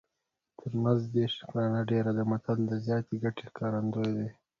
[0.59, 4.29] تر مزد یې شکرانه ډېره ده متل د زیاتې ګټې ښکارندوی دی